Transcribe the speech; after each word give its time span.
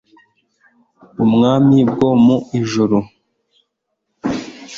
umwami 1.25 1.77
bwo 1.91 2.09
mu 2.23 2.37
ijuru 2.59 2.97